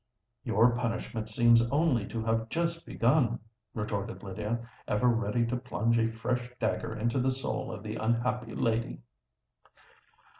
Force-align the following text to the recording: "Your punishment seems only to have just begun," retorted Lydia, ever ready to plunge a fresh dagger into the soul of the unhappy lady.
"Your 0.43 0.71
punishment 0.75 1.29
seems 1.29 1.61
only 1.69 2.07
to 2.07 2.25
have 2.25 2.49
just 2.49 2.87
begun," 2.87 3.37
retorted 3.75 4.23
Lydia, 4.23 4.67
ever 4.87 5.07
ready 5.07 5.45
to 5.45 5.55
plunge 5.55 5.99
a 5.99 6.09
fresh 6.11 6.49
dagger 6.59 6.95
into 6.95 7.19
the 7.19 7.29
soul 7.29 7.71
of 7.71 7.83
the 7.83 7.97
unhappy 7.97 8.55
lady. 8.55 9.03